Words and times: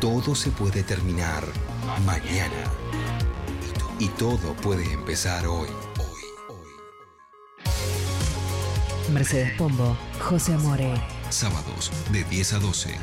Todo 0.00 0.34
se 0.34 0.50
puede 0.50 0.82
terminar 0.82 1.44
mañana. 2.06 2.64
Y 3.98 4.08
todo 4.08 4.54
puede 4.54 4.90
empezar 4.90 5.46
hoy. 5.46 5.68
Mercedes 9.12 9.52
Pombo, 9.58 9.94
José 10.18 10.54
Amore. 10.54 10.94
Sábados 11.28 11.92
de 12.10 12.24
10 12.24 12.54
a 12.54 12.58
12. 12.60 12.98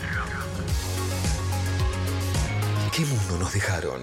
¿Qué 2.95 3.05
mundo 3.05 3.37
nos 3.37 3.53
dejaron? 3.53 4.01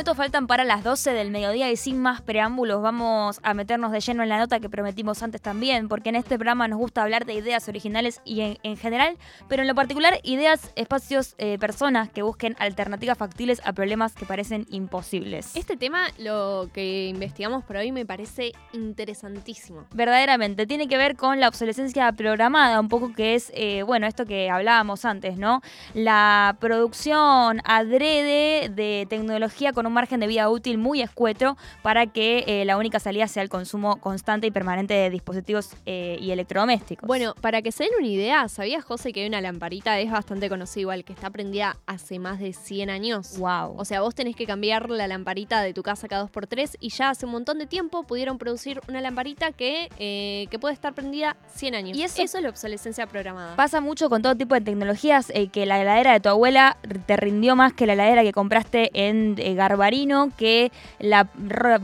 Minutos 0.00 0.16
faltan 0.16 0.46
para 0.46 0.64
las 0.64 0.82
12 0.82 1.12
del 1.12 1.30
mediodía 1.30 1.70
y 1.70 1.76
sin 1.76 2.00
más 2.00 2.22
preámbulos 2.22 2.80
vamos 2.80 3.38
a 3.42 3.52
meternos 3.52 3.92
de 3.92 4.00
lleno 4.00 4.22
en 4.22 4.30
la 4.30 4.38
nota 4.38 4.58
que 4.58 4.70
prometimos 4.70 5.22
antes 5.22 5.42
también, 5.42 5.90
porque 5.90 6.08
en 6.08 6.16
este 6.16 6.36
programa 6.36 6.66
nos 6.68 6.78
gusta 6.78 7.02
hablar 7.02 7.26
de 7.26 7.34
ideas 7.34 7.68
originales 7.68 8.22
y 8.24 8.56
en, 8.62 8.76
general, 8.78 9.18
pero 9.46 9.60
en 9.60 9.68
lo 9.68 9.74
particular 9.74 10.18
ideas, 10.22 10.72
espacios, 10.74 11.34
eh, 11.36 11.58
personas 11.58 12.08
que 12.08 12.22
busquen 12.22 12.56
alternativas 12.58 13.18
factibles 13.18 13.60
a 13.62 13.74
problemas 13.74 14.14
que 14.14 14.24
parecen 14.24 14.66
imposibles. 14.70 15.54
Este 15.54 15.76
tema, 15.76 16.08
lo 16.16 16.70
que 16.72 17.08
investigamos 17.08 17.62
por 17.64 17.76
hoy, 17.76 17.92
me 17.92 18.06
parece 18.06 18.52
interesantísimo. 18.72 19.84
Verdaderamente, 19.92 20.66
tiene 20.66 20.88
que 20.88 20.96
ver 20.96 21.14
con 21.14 21.40
la 21.40 21.48
obsolescencia 21.48 22.10
programada, 22.12 22.80
un 22.80 22.88
poco 22.88 23.12
que 23.12 23.34
es, 23.34 23.52
eh, 23.54 23.82
bueno, 23.82 24.06
esto 24.06 24.24
que 24.24 24.48
hablábamos 24.48 25.04
antes, 25.04 25.36
¿no? 25.36 25.60
La 25.92 26.56
producción 26.58 27.60
adrede 27.66 28.70
de 28.70 29.06
tecnología 29.10 29.74
con 29.74 29.86
un 29.86 29.89
margen 29.92 30.20
de 30.20 30.26
vida 30.26 30.48
útil 30.48 30.78
muy 30.78 31.00
escueto 31.00 31.56
para 31.82 32.06
que 32.06 32.44
eh, 32.46 32.64
la 32.64 32.76
única 32.76 32.98
salida 33.00 33.26
sea 33.28 33.42
el 33.42 33.48
consumo 33.48 33.96
constante 33.96 34.46
y 34.46 34.50
permanente 34.50 34.94
de 34.94 35.10
dispositivos 35.10 35.70
eh, 35.86 36.18
y 36.20 36.30
electrodomésticos. 36.30 37.06
Bueno, 37.06 37.34
para 37.40 37.62
que 37.62 37.72
se 37.72 37.84
den 37.84 37.92
una 37.98 38.06
idea, 38.06 38.48
¿sabías, 38.48 38.84
José, 38.84 39.12
que 39.12 39.22
hay 39.22 39.28
una 39.28 39.40
lamparita? 39.40 39.98
Es 39.98 40.10
bastante 40.10 40.48
conocida 40.48 40.80
igual, 40.80 41.04
que 41.04 41.12
está 41.12 41.30
prendida 41.30 41.76
hace 41.86 42.18
más 42.18 42.38
de 42.38 42.52
100 42.52 42.90
años. 42.90 43.38
Wow. 43.38 43.74
O 43.76 43.84
sea, 43.84 44.00
vos 44.00 44.14
tenés 44.14 44.36
que 44.36 44.46
cambiar 44.46 44.90
la 44.90 45.08
lamparita 45.08 45.62
de 45.62 45.74
tu 45.74 45.82
casa 45.82 46.08
cada 46.08 46.26
2x3 46.26 46.76
y 46.80 46.90
ya 46.90 47.10
hace 47.10 47.26
un 47.26 47.32
montón 47.32 47.58
de 47.58 47.66
tiempo 47.66 48.04
pudieron 48.04 48.38
producir 48.38 48.80
una 48.88 49.00
lamparita 49.00 49.52
que, 49.52 49.88
eh, 49.98 50.46
que 50.50 50.58
puede 50.58 50.74
estar 50.74 50.94
prendida 50.94 51.36
100 51.54 51.74
años. 51.74 51.98
Y 51.98 52.02
eso, 52.02 52.22
eso 52.22 52.38
es 52.38 52.42
la 52.42 52.50
obsolescencia 52.50 53.06
programada. 53.06 53.56
Pasa 53.56 53.80
mucho 53.80 54.08
con 54.08 54.22
todo 54.22 54.34
tipo 54.34 54.54
de 54.54 54.60
tecnologías, 54.60 55.32
que 55.52 55.66
la 55.66 55.80
heladera 55.80 56.12
de 56.12 56.20
tu 56.20 56.28
abuela 56.28 56.76
te 57.06 57.16
rindió 57.16 57.56
más 57.56 57.72
que 57.72 57.86
la 57.86 57.94
heladera 57.94 58.22
que 58.22 58.32
compraste 58.32 58.90
en 58.94 59.34
eh, 59.38 59.54
Garbarino 59.70 60.32
que 60.36 60.72
la, 60.98 61.28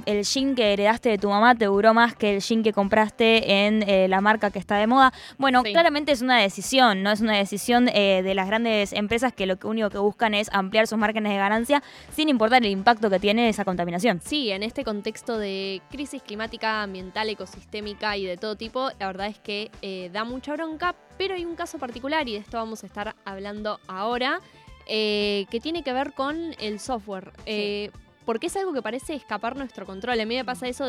el 0.07 0.25
jean 0.25 0.57
que 0.57 0.73
heredaste 0.73 1.09
de 1.09 1.19
tu 1.19 1.29
mamá 1.29 1.55
te 1.55 1.67
duró 1.67 1.95
más 1.95 2.17
que 2.17 2.35
el 2.35 2.41
jean 2.41 2.65
que 2.65 2.73
compraste 2.73 3.67
en 3.67 3.89
eh, 3.89 4.09
la 4.09 4.21
marca 4.21 4.51
que 4.51 4.59
está 4.59 4.77
de 4.77 4.89
moda. 4.89 5.13
Bueno, 5.39 5.63
claramente 5.63 6.11
es 6.11 6.21
una 6.21 6.41
decisión, 6.41 7.05
no 7.05 7.13
es 7.13 7.21
una 7.21 7.37
decisión 7.37 7.89
eh, 7.89 8.23
de 8.25 8.35
las 8.35 8.49
grandes 8.49 8.93
empresas 8.93 9.33
que 9.33 9.47
lo 9.47 9.57
único 9.63 9.89
que 9.89 9.99
buscan 9.99 10.35
es 10.35 10.51
ampliar 10.53 10.89
sus 10.89 10.99
márgenes 10.99 11.31
de 11.31 11.39
ganancia 11.39 11.83
sin 12.11 12.29
importar 12.29 12.65
el 12.65 12.73
impacto 12.73 13.09
que 13.09 13.21
tiene 13.21 13.49
esa 13.49 13.65
contaminación. 13.65 14.21
Sí, 14.25 14.51
en 14.51 14.65
este 14.65 14.83
contexto 14.83 15.39
de 15.39 15.81
crisis 15.89 16.23
climática, 16.23 16.83
ambiental, 16.83 17.29
ecosistémica 17.29 18.17
y 18.17 18.25
de 18.25 18.37
todo 18.37 18.57
tipo, 18.57 18.91
la 18.99 19.07
verdad 19.07 19.29
es 19.29 19.39
que 19.39 19.71
da 20.13 20.25
mucha 20.25 20.55
bronca, 20.55 20.97
pero 21.17 21.35
hay 21.35 21.45
un 21.45 21.55
caso 21.55 21.79
particular 21.79 22.29
y 22.29 22.33
de 22.33 22.39
esto 22.39 22.57
vamos 22.57 22.83
a 22.83 22.87
estar 22.87 23.15
hablando 23.25 23.79
ahora. 23.87 24.41
Eh, 24.87 25.47
que 25.51 25.61
tiene 25.61 25.83
que 25.83 25.93
ver 25.93 26.13
con 26.13 26.55
el 26.59 26.79
software. 26.79 27.33
Eh, 27.45 27.91
porque 28.25 28.47
es 28.47 28.57
algo 28.57 28.73
que 28.73 28.83
parece 28.83 29.15
escapar 29.15 29.57
nuestro 29.57 29.87
control. 29.87 30.21
A 30.21 30.25
mí 30.25 30.35
me 30.35 30.45
pasa 30.45 30.69
eso 30.69 30.87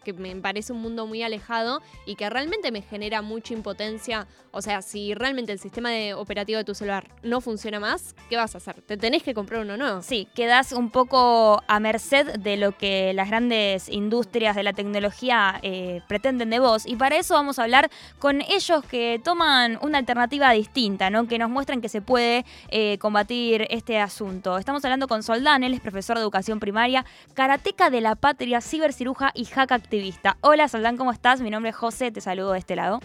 que 0.00 0.12
me 0.12 0.34
parece 0.36 0.72
un 0.72 0.80
mundo 0.80 1.06
muy 1.06 1.22
alejado 1.22 1.82
y 2.06 2.14
que 2.14 2.28
realmente 2.30 2.72
me 2.72 2.82
genera 2.82 3.22
mucha 3.22 3.54
impotencia. 3.54 4.26
O 4.52 4.62
sea, 4.62 4.82
si 4.82 5.14
realmente 5.14 5.52
el 5.52 5.58
sistema 5.58 5.90
de 5.90 6.14
operativo 6.14 6.58
de 6.58 6.64
tu 6.64 6.74
celular 6.74 7.08
no 7.22 7.40
funciona 7.40 7.78
más, 7.78 8.14
¿qué 8.28 8.36
vas 8.36 8.54
a 8.54 8.58
hacer? 8.58 8.82
¿Te 8.82 8.96
tenés 8.96 9.22
que 9.22 9.34
comprar 9.34 9.60
uno 9.62 9.76
nuevo? 9.76 10.02
Sí, 10.02 10.28
quedas 10.34 10.72
un 10.72 10.90
poco 10.90 11.62
a 11.66 11.80
merced 11.80 12.38
de 12.38 12.56
lo 12.56 12.76
que 12.76 13.12
las 13.14 13.28
grandes 13.28 13.88
industrias 13.88 14.56
de 14.56 14.62
la 14.62 14.72
tecnología 14.72 15.58
eh, 15.62 16.00
pretenden 16.08 16.50
de 16.50 16.58
vos. 16.58 16.86
Y 16.86 16.96
para 16.96 17.16
eso 17.16 17.34
vamos 17.34 17.58
a 17.58 17.64
hablar 17.64 17.90
con 18.18 18.40
ellos 18.42 18.84
que 18.84 19.20
toman 19.22 19.78
una 19.82 19.98
alternativa 19.98 20.50
distinta, 20.52 21.10
¿no? 21.10 21.26
Que 21.26 21.38
nos 21.38 21.50
muestran 21.50 21.80
que 21.80 21.88
se 21.88 22.02
puede 22.02 22.44
eh, 22.68 22.98
combatir 22.98 23.66
este 23.70 23.98
asunto. 23.98 24.58
Estamos 24.58 24.84
hablando 24.84 25.08
con 25.08 25.22
Soldán, 25.22 25.62
él 25.62 25.74
es 25.74 25.80
profesor 25.80 26.16
de 26.16 26.22
educación 26.22 26.60
primaria, 26.60 27.04
karateca 27.34 27.90
de 27.90 28.00
la 28.00 28.14
patria, 28.16 28.60
ciberciruja 28.60 29.30
y 29.34 29.44
hack 29.44 29.72
activista. 29.90 30.36
Hola 30.40 30.68
Soldán, 30.68 30.96
¿cómo 30.96 31.10
estás? 31.10 31.40
Mi 31.40 31.50
nombre 31.50 31.70
es 31.70 31.76
José, 31.76 32.12
te 32.12 32.20
saludo 32.20 32.52
de 32.52 32.60
este 32.60 32.76
lado. 32.76 33.00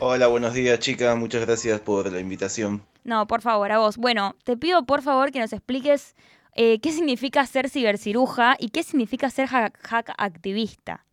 Hola, 0.00 0.26
buenos 0.26 0.52
días 0.52 0.80
chicas, 0.80 1.16
muchas 1.16 1.46
gracias 1.46 1.78
por 1.78 2.10
la 2.10 2.18
invitación. 2.18 2.82
No, 3.04 3.28
por 3.28 3.42
favor, 3.42 3.70
a 3.70 3.78
vos. 3.78 3.96
Bueno, 3.96 4.34
te 4.42 4.56
pido 4.56 4.84
por 4.86 5.02
favor 5.02 5.30
que 5.30 5.38
nos 5.38 5.52
expliques 5.52 6.16
eh, 6.56 6.80
qué 6.80 6.90
significa 6.90 7.46
ser 7.46 7.70
ciberciruja 7.70 8.56
y 8.58 8.70
qué 8.70 8.82
significa 8.82 9.30
ser 9.30 9.46
hack, 9.46 10.12
activista. 10.18 11.04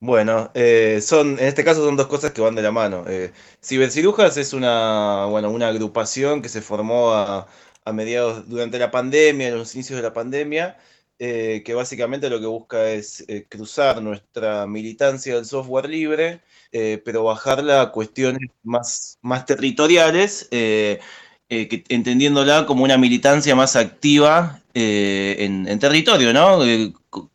Bueno, 0.00 0.50
eh, 0.52 1.00
son, 1.00 1.38
en 1.38 1.46
este 1.46 1.64
caso 1.64 1.82
son 1.82 1.96
dos 1.96 2.08
cosas 2.08 2.32
que 2.32 2.42
van 2.42 2.56
de 2.56 2.60
la 2.60 2.72
mano. 2.72 3.04
Eh, 3.08 3.32
cibercirujas 3.64 4.36
es 4.36 4.52
una, 4.52 5.24
bueno, 5.30 5.48
una 5.48 5.68
agrupación 5.68 6.42
que 6.42 6.50
se 6.50 6.60
formó 6.60 7.14
a, 7.14 7.46
a 7.86 7.92
mediados 7.94 8.50
durante 8.50 8.78
la 8.78 8.90
pandemia, 8.90 9.48
en 9.48 9.56
los 9.56 9.74
inicios 9.74 9.96
de 9.96 10.02
la 10.02 10.12
pandemia, 10.12 10.76
eh, 11.18 11.62
que 11.64 11.72
básicamente 11.72 12.28
lo 12.28 12.40
que 12.40 12.46
busca 12.46 12.90
es 12.90 13.24
eh, 13.28 13.46
cruzar 13.48 14.02
nuestra 14.02 14.66
militancia 14.66 15.34
del 15.34 15.46
software 15.46 15.88
libre, 15.88 16.42
eh, 16.72 17.00
pero 17.04 17.24
bajarla 17.24 17.80
a 17.80 17.90
cuestiones 17.90 18.50
más, 18.62 19.18
más 19.22 19.46
territoriales, 19.46 20.48
entendiéndola 21.48 22.66
como 22.66 22.84
una 22.84 22.98
militancia 22.98 23.54
más 23.54 23.76
activa 23.76 24.60
en, 24.74 25.66
en, 25.68 25.78
territorio, 25.78 26.32
¿no? 26.34 26.58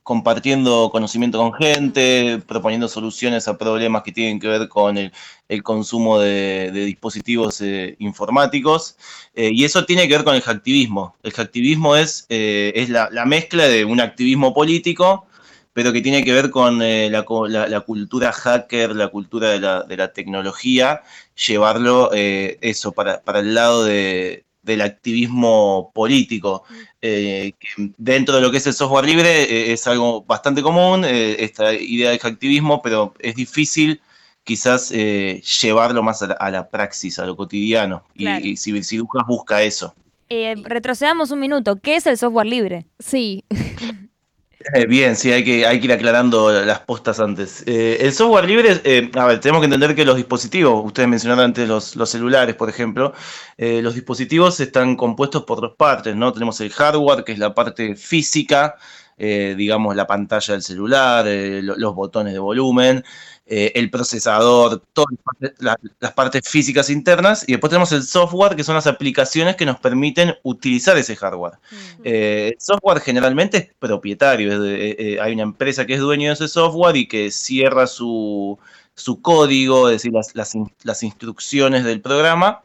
Compartiendo 0.03 0.89
conocimiento 0.91 1.37
con 1.37 1.53
gente, 1.53 2.41
proponiendo 2.47 2.87
soluciones 2.87 3.47
a 3.47 3.57
problemas 3.57 4.03
que 4.03 4.11
tienen 4.11 4.39
que 4.39 4.47
ver 4.47 4.67
con 4.67 4.97
el, 4.97 5.11
consumo 5.63 6.19
de, 6.19 6.71
dispositivos 6.71 7.61
eh, 7.61 7.95
informáticos. 7.99 8.97
Eh, 9.35 9.51
y 9.53 9.63
eso 9.65 9.85
tiene 9.85 10.07
que 10.07 10.15
ver 10.15 10.23
con 10.23 10.35
el 10.35 10.41
hacktivismo. 10.41 11.15
El 11.23 11.33
hacktivismo 11.33 11.95
es, 11.95 12.25
eh, 12.29 12.71
es 12.75 12.89
la, 12.89 13.09
mezcla 13.25 13.67
de 13.67 13.85
un 13.85 13.99
activismo 13.99 14.53
político, 14.53 15.27
pero 15.73 15.93
que 15.93 16.01
tiene 16.01 16.23
que 16.23 16.33
ver 16.33 16.49
con 16.49 16.79
la, 16.79 17.81
cultura 17.85 18.31
hacker, 18.31 18.95
la 18.95 19.07
cultura 19.09 19.49
de 19.49 19.59
la, 19.59 19.83
de 19.83 20.07
tecnología, 20.09 21.01
llevarlo 21.35 22.11
eso 22.13 22.91
para, 22.91 23.21
para 23.21 23.39
el 23.39 23.53
lado 23.53 23.85
de, 23.85 24.45
del 24.61 24.81
activismo 24.81 25.91
político. 25.93 26.63
Eh, 27.01 27.53
que 27.59 27.91
dentro 27.97 28.35
de 28.35 28.41
lo 28.41 28.51
que 28.51 28.57
es 28.57 28.67
el 28.67 28.73
software 28.73 29.05
libre 29.05 29.43
eh, 29.43 29.73
es 29.73 29.87
algo 29.87 30.23
bastante 30.23 30.61
común, 30.61 31.03
eh, 31.05 31.37
esta 31.39 31.73
idea 31.73 32.11
de 32.11 32.19
activismo, 32.21 32.81
pero 32.81 33.13
es 33.19 33.35
difícil 33.35 34.01
quizás 34.43 34.89
llevarlo 34.89 36.01
más 36.01 36.23
a 36.23 36.49
la, 36.49 36.69
praxis, 36.69 37.19
a 37.19 37.25
lo 37.25 37.35
cotidiano. 37.35 38.03
Y, 38.15 38.57
si, 38.57 38.83
si 38.83 38.99
busca 38.99 39.61
eso. 39.61 39.93
retrocedamos 40.29 41.31
un 41.31 41.39
minuto. 41.39 41.75
¿Qué 41.75 41.95
es 41.95 42.07
el 42.07 42.17
software 42.17 42.47
libre? 42.47 42.85
Sí. 42.99 43.43
Eh, 44.73 44.85
bien, 44.85 45.15
sí, 45.15 45.31
hay 45.31 45.43
que, 45.43 45.65
hay 45.65 45.79
que 45.79 45.85
ir 45.85 45.93
aclarando 45.93 46.51
las 46.51 46.79
postas 46.81 47.19
antes. 47.19 47.63
Eh, 47.65 47.97
el 48.01 48.13
software 48.13 48.45
libre, 48.45 48.81
eh, 48.83 49.09
a 49.15 49.25
ver, 49.25 49.39
tenemos 49.39 49.61
que 49.61 49.65
entender 49.65 49.95
que 49.95 50.05
los 50.05 50.15
dispositivos, 50.15 50.85
ustedes 50.85 51.07
mencionaron 51.09 51.45
antes 51.45 51.67
los, 51.67 51.95
los 51.95 52.09
celulares, 52.09 52.55
por 52.55 52.69
ejemplo, 52.69 53.13
los 53.57 53.93
dispositivos 53.93 54.59
están 54.59 54.95
compuestos 54.95 55.43
por 55.43 55.61
dos 55.61 55.75
partes, 55.77 56.15
¿no? 56.15 56.33
Tenemos 56.33 56.59
el 56.61 56.71
hardware, 56.71 57.23
que 57.23 57.33
es 57.33 57.39
la 57.39 57.53
parte 57.53 57.95
física, 57.95 58.75
digamos, 59.17 59.95
la 59.95 60.07
pantalla 60.07 60.55
del 60.55 60.63
celular, 60.63 61.25
los 61.27 61.93
botones 61.93 62.33
de 62.33 62.39
volumen, 62.39 63.03
eh, 63.47 63.71
el 63.75 63.89
procesador, 63.89 64.81
todas 64.93 65.09
las 65.99 66.13
partes, 66.13 66.47
físicas 66.47 66.89
internas, 66.89 67.43
y 67.47 67.53
después 67.53 67.69
tenemos 67.69 67.91
el 67.91 68.03
software, 68.03 68.55
que 68.55 68.63
son 68.63 68.75
las 68.75 68.87
aplicaciones 68.87 69.55
que 69.55 69.65
nos 69.65 69.79
permiten 69.79 70.35
utilizar 70.43 70.97
ese 70.97 71.15
hardware. 71.15 71.55
Eh, 72.03 72.51
el 72.53 72.61
software 72.61 73.01
generalmente 73.01 73.57
es 73.57 73.69
propietario, 73.79 74.63
eh, 74.63 75.17
hay 75.19 75.33
una 75.33 75.43
empresa 75.43 75.85
que 75.85 75.95
es 75.95 75.99
dueño 75.99 76.29
de 76.29 76.35
ese 76.35 76.47
software 76.47 76.95
y 76.95 77.07
que 77.07 77.31
cierra 77.31 77.87
su, 77.87 78.57
código, 79.21 79.89
es 79.89 80.03
decir, 80.03 80.13
las, 80.83 81.03
instrucciones 81.03 81.83
del 81.83 81.99
programa, 81.99 82.63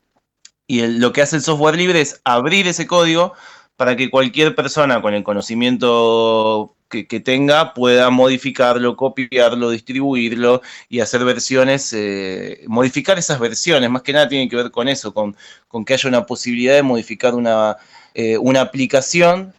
y 0.69 0.87
lo 0.87 1.13
que 1.13 1.23
hace 1.23 1.37
el 1.37 1.43
software 1.43 1.77
libre 1.77 2.01
es 2.01 2.21
abrir 2.23 2.69
ese 2.69 2.87
código 2.87 3.33
para 3.77 3.97
que 3.97 4.11
cualquier 4.11 4.55
persona 4.55 5.03
con 5.03 5.15
el 5.15 5.25
conocimiento 5.25 6.76
que, 6.89 7.21
tenga 7.21 7.75
pueda 7.75 8.11
modificarlo, 8.11 8.97
copiarlo, 8.97 9.71
distribuirlo 9.71 10.63
y 10.89 11.01
hacer 11.01 11.25
versiones, 11.25 11.93
eh, 11.93 12.65
modificar 12.67 13.19
esas 13.19 13.41
versiones, 13.41 13.91
más 13.91 14.03
que 14.03 14.13
nada 14.13 14.29
tiene 14.29 14.49
que 14.49 14.57
ver 14.57 14.71
con 14.71 14.89
eso, 14.89 15.13
con, 15.13 15.37
con 15.69 15.85
que 15.85 15.95
haya 15.95 16.09
una 16.09 16.27
posibilidad 16.27 16.75
de 16.75 16.83
modificar 16.83 17.35
una, 17.35 17.77
eh, 18.15 18.39
una 18.39 18.61
aplicación 18.61 19.53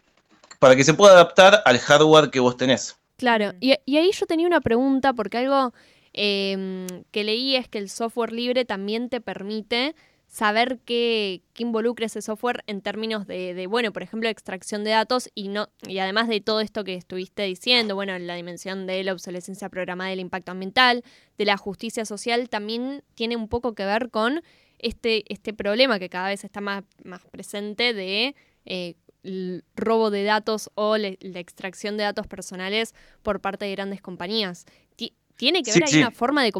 para 0.58 0.74
que 0.74 0.84
se 0.84 0.94
pueda 0.94 1.12
adaptar 1.12 1.62
al 1.64 1.78
hardware 1.78 2.30
que 2.30 2.40
vos 2.40 2.56
tenés. 2.56 2.96
Claro, 3.16 3.52
y, 3.60 3.74
y 3.84 3.96
ahí 3.96 4.10
yo 4.12 4.26
tenía 4.26 4.46
una 4.46 4.60
pregunta, 4.60 5.12
porque 5.12 5.38
algo 5.38 5.72
em, 6.12 6.86
que 7.10 7.24
leí 7.24 7.56
es 7.56 7.68
que 7.68 7.78
el 7.78 7.90
software 7.90 8.32
libre 8.32 8.64
también 8.64 9.08
te 9.08 9.20
permite 9.20 9.94
saber 10.28 10.78
qué, 10.84 11.40
qué 11.54 11.62
involucra 11.62 12.06
ese 12.06 12.20
software 12.22 12.62
en 12.66 12.82
términos 12.82 13.26
de, 13.26 13.54
de, 13.54 13.66
bueno, 13.66 13.92
por 13.92 14.02
ejemplo, 14.02 14.28
extracción 14.28 14.84
de 14.84 14.90
datos 14.90 15.30
y 15.34 15.48
no 15.48 15.68
y 15.86 15.98
además 15.98 16.28
de 16.28 16.40
todo 16.42 16.60
esto 16.60 16.84
que 16.84 16.94
estuviste 16.94 17.44
diciendo, 17.44 17.94
bueno, 17.94 18.16
la 18.18 18.34
dimensión 18.34 18.86
de 18.86 19.02
la 19.04 19.12
obsolescencia 19.14 19.68
programada 19.70 20.10
del 20.10 20.20
impacto 20.20 20.52
ambiental, 20.52 21.02
de 21.38 21.44
la 21.46 21.56
justicia 21.56 22.04
social, 22.04 22.48
también 22.50 23.02
tiene 23.14 23.36
un 23.36 23.48
poco 23.48 23.74
que 23.74 23.84
ver 23.86 24.10
con 24.10 24.42
este, 24.78 25.24
este 25.32 25.52
problema 25.54 25.98
que 25.98 26.08
cada 26.10 26.28
vez 26.28 26.44
está 26.44 26.60
más, 26.60 26.84
más 27.04 27.24
presente 27.24 27.94
de 27.94 28.36
eh, 28.66 28.94
el 29.24 29.64
robo 29.74 30.10
de 30.10 30.24
datos 30.24 30.70
o 30.74 30.96
le- 30.98 31.18
la 31.22 31.40
extracción 31.40 31.96
de 31.96 32.04
datos 32.04 32.26
personales 32.26 32.94
por 33.22 33.40
parte 33.40 33.64
de 33.64 33.72
grandes 33.72 34.00
compañías. 34.02 34.66
Ti- 34.94 35.14
¿Tiene 35.36 35.62
que 35.62 35.72
Sí, 35.72 35.80
ver 35.80 35.88
ahí 35.88 35.92
sí. 35.94 35.98
una 35.98 36.10
forma 36.10 36.44
de, 36.44 36.52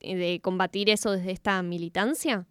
de 0.00 0.40
combatir 0.42 0.90
eso 0.90 1.12
desde 1.12 1.30
esta 1.30 1.62
militancia? 1.62 2.46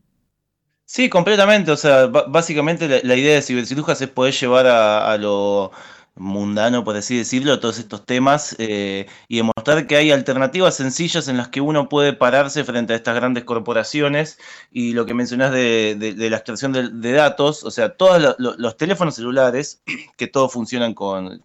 Sí, 0.85 1.09
completamente. 1.09 1.71
O 1.71 1.77
sea, 1.77 2.07
básicamente 2.07 2.87
la, 3.03 3.15
idea 3.15 3.35
de 3.35 3.41
cibercirujas 3.41 4.01
es 4.01 4.09
poder 4.09 4.33
llevar 4.33 4.67
a, 4.67 5.17
lo 5.17 5.71
mundano, 6.15 6.83
por 6.83 6.97
así 6.97 7.17
decirlo, 7.17 7.59
todos 7.61 7.79
estos 7.79 8.05
temas 8.05 8.55
eh, 8.59 9.07
y 9.29 9.37
demostrar 9.37 9.87
que 9.87 9.95
hay 9.95 10.11
alternativas 10.11 10.75
sencillas 10.75 11.29
en 11.29 11.37
las 11.37 11.47
que 11.47 11.61
uno 11.61 11.87
puede 11.87 12.11
pararse 12.11 12.65
frente 12.65 12.91
a 12.93 12.97
estas 12.97 13.15
grandes 13.15 13.45
corporaciones 13.45 14.37
y 14.71 14.91
lo 14.91 15.05
que 15.05 15.13
mencionás 15.13 15.51
de, 15.53 15.95
de- 15.97 16.13
de 16.13 16.29
la 16.29 16.35
extracción 16.37 16.73
de, 16.73 17.11
datos, 17.13 17.63
o 17.63 17.71
sea, 17.71 17.95
todos 17.95 18.21
lo- 18.21 18.35
lo- 18.39 18.55
los 18.57 18.75
teléfonos 18.75 19.15
celulares 19.15 19.81
que 20.17 20.27
todos 20.27 20.51
funcionan 20.51 20.93
con, 20.93 21.41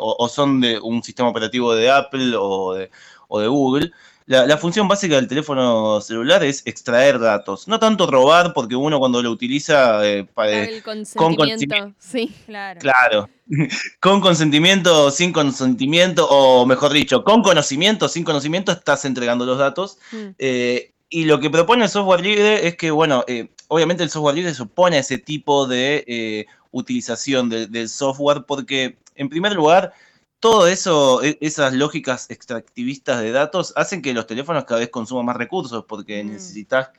o, 0.00 0.16
o 0.18 0.28
son 0.30 0.60
de 0.62 0.78
un 0.80 1.02
sistema 1.02 1.28
operativo 1.28 1.74
de 1.74 1.90
Apple 1.90 2.34
o 2.38 2.72
de, 2.74 2.90
o 3.28 3.40
de 3.40 3.46
Google. 3.48 3.92
La, 4.28 4.44
la 4.44 4.58
función 4.58 4.88
básica 4.88 5.14
del 5.14 5.28
teléfono 5.28 6.00
celular 6.00 6.42
es 6.42 6.62
extraer 6.66 7.20
datos, 7.20 7.68
no 7.68 7.78
tanto 7.78 8.08
robar, 8.10 8.52
porque 8.52 8.74
uno 8.74 8.98
cuando 8.98 9.22
lo 9.22 9.30
utiliza, 9.30 10.04
eh, 10.04 10.24
pa- 10.24 10.46
Dar 10.46 10.54
eh, 10.54 10.76
el 10.78 10.82
con 10.82 11.04
consentimiento. 11.36 11.94
Sí. 12.00 12.34
Claro. 12.44 12.80
claro, 12.80 13.28
con 14.00 14.20
consentimiento 14.20 15.04
o 15.04 15.10
sin 15.12 15.32
consentimiento, 15.32 16.26
o 16.28 16.66
mejor 16.66 16.92
dicho, 16.92 17.22
con 17.22 17.40
conocimiento 17.42 18.06
o 18.06 18.08
sin 18.08 18.24
conocimiento, 18.24 18.72
estás 18.72 19.04
entregando 19.04 19.46
los 19.46 19.58
datos. 19.58 19.98
Mm. 20.10 20.26
Eh, 20.38 20.92
y 21.08 21.24
lo 21.26 21.38
que 21.38 21.48
propone 21.48 21.84
el 21.84 21.88
software 21.88 22.20
libre 22.20 22.66
es 22.66 22.76
que, 22.76 22.90
bueno, 22.90 23.24
eh, 23.28 23.50
obviamente 23.68 24.02
el 24.02 24.10
software 24.10 24.34
libre 24.34 24.52
se 24.54 24.62
opone 24.64 24.96
a 24.96 25.00
ese 25.00 25.18
tipo 25.18 25.68
de 25.68 26.02
eh, 26.08 26.46
utilización 26.72 27.48
de- 27.48 27.68
del 27.68 27.88
software 27.88 28.42
porque, 28.44 28.98
en 29.14 29.28
primer 29.28 29.52
lugar, 29.54 29.92
todo 30.40 30.66
eso, 30.68 31.22
e- 31.22 31.38
esas 31.40 31.72
lógicas 31.72 32.30
extractivistas 32.30 33.20
de 33.20 33.32
datos 33.32 33.72
hacen 33.76 34.02
que 34.02 34.14
los 34.14 34.26
teléfonos 34.26 34.64
cada 34.64 34.80
vez 34.80 34.90
consuman 34.90 35.26
más 35.26 35.36
recursos 35.36 35.84
porque 35.86 36.22
Mm. 36.22 36.28
necesitas 36.32 36.90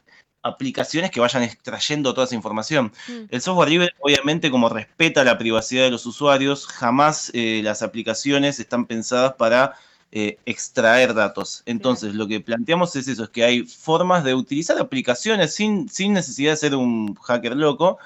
aplicaciones 0.44 1.12
que 1.12 1.20
vayan 1.20 1.44
extrayendo 1.44 2.14
toda 2.14 2.26
esa 2.26 2.36
información. 2.36 2.94
Mm. 3.08 3.24
El 3.30 3.42
software 3.42 3.70
libre, 3.70 3.90
obviamente, 4.00 4.50
como 4.50 4.70
respeta 4.70 5.24
la 5.24 5.38
privacidad 5.38 5.84
de 5.84 5.92
los 5.92 6.06
usuarios, 6.06 6.68
jamás 6.68 7.32
eh, 7.34 7.62
las 7.64 7.82
aplicaciones 7.82 8.60
están 8.60 8.86
pensadas 8.86 9.34
para 9.34 9.74
eh, 10.14 10.38
extraer 10.46 11.14
datos. 11.14 11.64
Entonces, 11.66 12.16
lo 12.16 12.28
que 12.28 12.40
planteamos 12.40 12.96
es 12.96 13.10
eso, 13.10 13.26
es 13.26 13.30
que 13.30 13.44
hay 13.44 13.64
formas 13.64 14.24
de 14.24 14.36
utilizar 14.36 14.80
aplicaciones 14.80 15.54
sin, 15.54 15.90
sin 15.90 16.14
necesidad 16.14 16.52
de 16.52 16.58
ser 16.58 16.76
un 16.76 17.14
hacker 17.16 17.58
loco, 17.58 17.98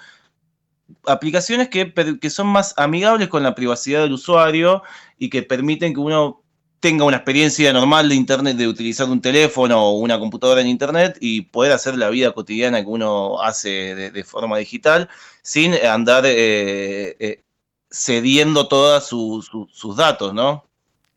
aplicaciones 1.05 1.69
que, 1.69 1.93
que 1.93 2.29
son 2.29 2.47
más 2.47 2.73
amigables 2.77 3.27
con 3.27 3.43
la 3.43 3.55
privacidad 3.55 4.01
del 4.03 4.13
usuario 4.13 4.83
y 5.17 5.29
que 5.29 5.43
permiten 5.43 5.93
que 5.93 5.99
uno 5.99 6.41
tenga 6.81 7.05
una 7.05 7.17
experiencia 7.17 7.71
normal 7.71 8.09
de 8.09 8.15
internet, 8.15 8.57
de 8.57 8.67
utilizar 8.67 9.07
un 9.07 9.21
teléfono 9.21 9.85
o 9.85 9.99
una 9.99 10.19
computadora 10.19 10.61
en 10.61 10.67
internet 10.67 11.15
y 11.21 11.41
poder 11.41 11.71
hacer 11.71 11.95
la 11.95 12.09
vida 12.09 12.31
cotidiana 12.31 12.81
que 12.81 12.88
uno 12.88 13.39
hace 13.41 13.95
de, 14.11 14.23
forma 14.23 14.57
digital 14.57 15.07
sin 15.43 15.75
andar 15.75 16.25
eh, 16.25 17.15
eh, 17.19 17.44
cediendo 17.89 18.67
todos 18.67 19.07
sus 19.07 19.95
datos, 19.95 20.33
¿no? 20.33 20.65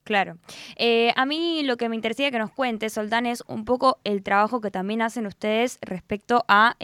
Claro. 0.05 0.37
Eh, 0.77 1.15
a 1.17 1.25
mí 1.25 1.63
lo 1.63 1.79
que 1.79 1.89
me 1.89 1.97
interesaría 1.97 2.31
que 2.31 2.39
nos 2.39 2.53
cuentes, 2.53 2.93
Soldán, 2.93 3.25
es 3.25 3.43
un 3.47 3.65
poco 3.65 4.01
el 4.05 4.23
trabajo 4.23 4.61
que 4.61 4.71
también 4.71 5.01
hacen 5.01 5.27
ustedes 5.27 5.79
respecto 5.81 6.45
a, 6.47 6.77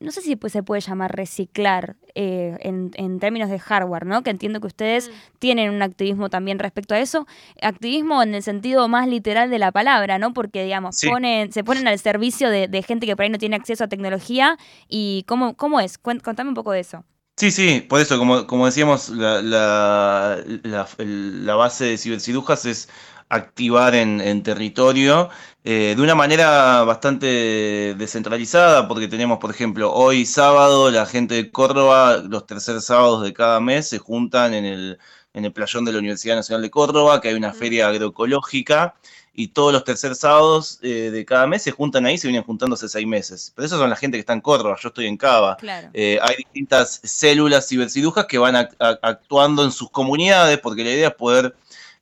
no 0.00 0.10
sé 0.10 0.22
si 0.22 0.34
pues 0.36 0.52
se 0.52 0.62
puede 0.62 0.80
llamar 0.80 1.14
reciclar 1.14 1.96
eh, 2.14 2.56
en, 2.60 2.90
en 2.94 3.20
términos 3.20 3.50
de 3.50 3.58
hardware, 3.58 4.06
¿no? 4.06 4.22
Que 4.22 4.30
entiendo 4.30 4.60
que 4.60 4.66
ustedes 4.66 5.10
tienen 5.38 5.70
un 5.70 5.82
activismo 5.82 6.30
también 6.30 6.58
respecto 6.58 6.94
a 6.94 6.98
eso. 7.00 7.26
Activismo 7.62 8.22
en 8.22 8.34
el 8.34 8.42
sentido 8.42 8.88
más 8.88 9.06
literal 9.06 9.50
de 9.50 9.58
la 9.58 9.72
palabra, 9.72 10.18
¿no? 10.18 10.32
Porque, 10.32 10.64
digamos, 10.64 10.96
Sí. 10.96 11.08
ponen, 11.08 11.52
se 11.52 11.62
ponen 11.62 11.86
al 11.86 11.98
servicio 11.98 12.50
de, 12.50 12.66
de 12.66 12.82
gente 12.82 13.06
que 13.06 13.14
por 13.14 13.24
ahí 13.24 13.30
no 13.30 13.38
tiene 13.38 13.56
acceso 13.56 13.84
a 13.84 13.88
tecnología. 13.88 14.56
¿Y 14.88 15.24
cómo, 15.28 15.54
cómo 15.54 15.80
es? 15.80 15.98
Contame 15.98 16.48
un 16.48 16.54
poco 16.54 16.72
de 16.72 16.80
eso. 16.80 17.04
Sí, 17.36 17.50
sí, 17.50 17.80
por 17.88 18.00
eso, 18.00 18.18
como, 18.18 18.46
como 18.46 18.66
decíamos, 18.66 19.08
la, 19.08 19.40
la, 19.40 20.38
la 20.64 21.54
base 21.54 21.84
de 21.86 21.96
cibercirujas 21.98 22.66
es 22.66 22.88
activar 23.30 23.94
en, 23.94 24.20
en 24.20 24.42
territorio 24.42 25.30
eh, 25.64 25.94
de 25.96 26.02
una 26.02 26.14
manera 26.14 26.82
bastante 26.82 27.94
descentralizada, 27.96 28.88
porque 28.88 29.08
tenemos, 29.08 29.38
por 29.38 29.50
ejemplo, 29.50 29.92
hoy 29.92 30.26
sábado, 30.26 30.90
la 30.90 31.06
gente 31.06 31.34
de 31.34 31.50
Córdoba, 31.50 32.18
los 32.18 32.46
terceros 32.46 32.84
sábados 32.84 33.22
de 33.22 33.32
cada 33.32 33.60
mes, 33.60 33.88
se 33.88 33.98
juntan 33.98 34.52
en 34.52 34.64
el, 34.64 34.98
en 35.32 35.44
el 35.44 35.52
playón 35.52 35.84
de 35.84 35.92
la 35.92 35.98
Universidad 35.98 36.36
Nacional 36.36 36.62
de 36.62 36.70
Córdoba, 36.70 37.20
que 37.20 37.28
hay 37.28 37.34
una 37.34 37.52
feria 37.52 37.88
agroecológica, 37.88 38.94
y 39.32 39.48
todos 39.48 39.72
los 39.72 39.84
terceros 39.84 40.18
sábados 40.18 40.80
eh, 40.82 41.10
de 41.12 41.24
cada 41.24 41.46
mes 41.46 41.62
se 41.62 41.70
juntan 41.70 42.04
ahí, 42.04 42.18
se 42.18 42.26
vienen 42.26 42.42
juntando 42.42 42.74
hace 42.74 42.88
seis 42.88 43.06
meses. 43.06 43.52
Pero 43.54 43.64
esos 43.64 43.78
son 43.78 43.88
la 43.88 43.96
gente 43.96 44.16
que 44.16 44.20
está 44.20 44.32
en 44.32 44.40
Córdoba, 44.40 44.76
yo 44.82 44.88
estoy 44.88 45.06
en 45.06 45.16
Cava. 45.16 45.56
Claro. 45.56 45.88
Eh, 45.94 46.18
hay 46.20 46.34
distintas 46.36 47.00
células 47.04 47.68
cibercirujas 47.68 48.26
que 48.26 48.38
van 48.38 48.56
a- 48.56 48.68
actuando 49.02 49.64
en 49.64 49.70
sus 49.70 49.88
comunidades, 49.90 50.58
porque 50.58 50.82
la 50.82 50.90
idea 50.90 51.08
es 51.08 51.14
poder 51.14 51.54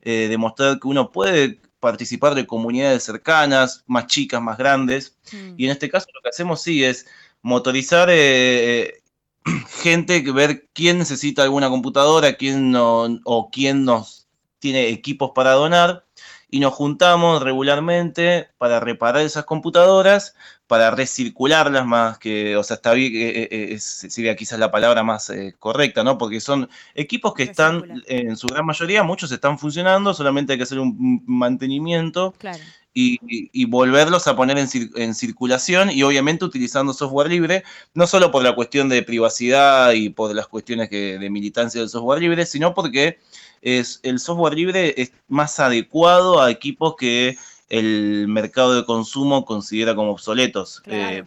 eh, 0.02 0.26
demostrar 0.28 0.78
que 0.80 0.88
uno 0.88 1.10
puede 1.12 1.60
participar 1.80 2.34
de 2.34 2.46
comunidades 2.46 3.04
cercanas, 3.04 3.84
más 3.86 4.06
chicas, 4.06 4.42
más 4.42 4.58
grandes. 4.58 5.16
Mm. 5.32 5.54
Y 5.56 5.64
en 5.66 5.70
este 5.70 5.88
caso 5.88 6.06
lo 6.14 6.20
que 6.22 6.30
hacemos 6.30 6.62
sí 6.62 6.84
es 6.84 7.06
motorizar 7.42 8.08
eh, 8.10 9.02
gente, 9.82 10.24
que 10.24 10.32
ver 10.32 10.68
quién 10.72 10.98
necesita 10.98 11.42
alguna 11.42 11.68
computadora, 11.68 12.34
quién 12.34 12.70
no, 12.70 13.20
o 13.24 13.50
quién 13.50 13.84
nos 13.84 14.28
tiene 14.58 14.88
equipos 14.88 15.32
para 15.34 15.52
donar. 15.52 16.04
Y 16.50 16.60
nos 16.60 16.72
juntamos 16.72 17.42
regularmente 17.42 18.48
para 18.56 18.80
reparar 18.80 19.22
esas 19.22 19.44
computadoras, 19.44 20.34
para 20.68 20.90
recircularlas 20.92 21.84
más 21.86 22.18
que, 22.18 22.56
o 22.56 22.62
sea, 22.62 22.76
está 22.76 22.92
bien, 22.92 23.12
eh, 23.16 23.28
eh, 23.30 23.48
eh, 23.50 23.68
es- 23.72 24.06
sería 24.10 24.36
quizás 24.36 24.58
la 24.60 24.70
palabra 24.70 25.02
más 25.02 25.30
eh, 25.30 25.54
correcta, 25.58 26.04
¿no? 26.04 26.18
Porque 26.18 26.40
son 26.40 26.68
equipos 26.94 27.34
que 27.34 27.42
están, 27.42 28.02
en 28.06 28.36
su 28.36 28.46
gran 28.46 28.64
mayoría, 28.66 29.02
muchos 29.02 29.32
están 29.32 29.58
funcionando, 29.58 30.14
solamente 30.14 30.52
hay 30.52 30.58
que 30.58 30.64
hacer 30.64 30.78
un 30.78 31.22
mantenimiento 31.26 32.34
Claro. 32.38 32.58
y, 32.94 33.14
y- 33.26 33.50
y 33.52 33.64
volverlos 33.64 34.26
a 34.28 34.36
poner 34.36 34.58
en, 34.58 34.66
cir- 34.68 34.92
en 34.96 35.14
circulación 35.14 35.90
y 35.90 36.02
obviamente 36.02 36.44
utilizando 36.44 36.92
software 36.92 37.28
libre, 37.30 37.64
no 37.94 38.06
solo 38.06 38.30
por 38.30 38.42
la 38.42 38.54
cuestión 38.54 38.88
de 38.90 39.02
privacidad 39.02 39.92
y 39.92 40.10
por 40.10 40.34
las 40.34 40.46
cuestiones 40.48 40.88
que- 40.90 41.18
de 41.18 41.30
militancia 41.30 41.80
del 41.80 41.88
software 41.90 42.20
libre, 42.20 42.44
sino 42.46 42.74
porque 42.74 43.18
es, 43.62 44.00
el 44.02 44.20
software 44.20 44.54
libre 44.54 44.94
es 44.98 45.12
más 45.28 45.58
adecuado 45.60 46.40
a 46.42 46.50
equipos 46.50 46.94
que 46.96 47.36
el 47.68 48.26
mercado 48.28 48.74
de 48.74 48.84
consumo 48.84 49.44
considera 49.44 49.94
como 49.94 50.12
obsoletos. 50.12 50.82
Eh, 50.86 51.24